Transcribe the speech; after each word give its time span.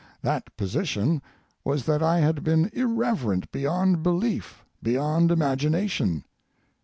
That 0.23 0.57
position 0.57 1.21
was 1.63 1.85
that 1.85 2.01
I 2.01 2.21
had 2.21 2.43
been 2.43 2.71
irreverent 2.73 3.51
beyond 3.51 4.01
belief, 4.01 4.65
beyond 4.81 5.29
imagination. 5.29 6.25